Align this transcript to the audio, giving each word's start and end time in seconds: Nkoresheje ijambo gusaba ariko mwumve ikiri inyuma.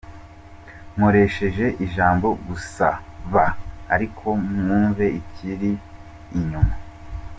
Nkoresheje 0.95 1.65
ijambo 1.85 2.27
gusaba 2.47 3.43
ariko 3.95 4.27
mwumve 4.55 5.05
ikiri 5.19 5.71
inyuma. 6.37 6.75